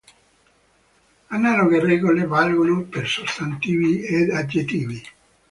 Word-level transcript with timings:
Analoghe 1.29 1.79
regole 1.79 2.25
valgono 2.25 2.85
per 2.85 3.07
sostantivi 3.07 4.01
ed 4.03 4.31
aggettivi. 4.31 4.99